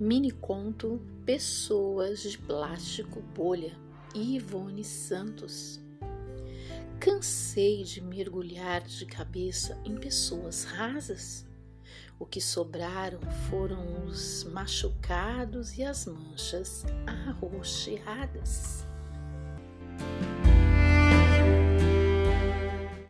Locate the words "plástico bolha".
2.38-3.76